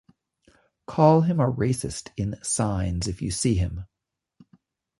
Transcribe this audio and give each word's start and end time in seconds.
Call 0.87 1.21
him 1.21 1.39
a 1.39 1.45
racist 1.45 2.09
in 2.17 2.35
signs 2.41 3.07
if 3.07 3.21
you 3.21 3.29
see 3.29 3.53
him. 3.53 3.85